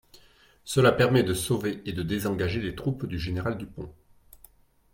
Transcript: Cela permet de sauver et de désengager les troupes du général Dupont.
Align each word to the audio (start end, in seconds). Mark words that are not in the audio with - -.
Cela 0.63 0.91
permet 0.93 1.21
de 1.21 1.35
sauver 1.35 1.83
et 1.85 1.93
de 1.93 2.01
désengager 2.01 2.59
les 2.59 2.73
troupes 2.73 3.05
du 3.05 3.19
général 3.19 3.55
Dupont. 3.59 3.93